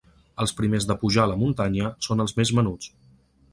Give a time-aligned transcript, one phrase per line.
[0.45, 2.93] Els primers de pujar a la muntanya són els més menuts.